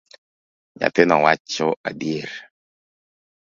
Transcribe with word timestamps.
Nyathino 0.77 1.15
wacho 1.23 1.67
adieri. 1.89 2.37